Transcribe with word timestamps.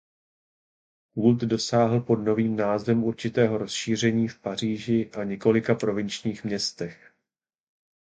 Kult 1.15 1.39
dosáhl 1.41 1.99
pod 1.99 2.15
novým 2.15 2.55
názvem 2.55 3.03
určitého 3.03 3.57
rozšíření 3.57 4.27
v 4.27 4.39
Paříži 4.39 5.11
a 5.17 5.23
několika 5.23 5.75
provinčních 5.75 6.43
městech. 6.43 7.13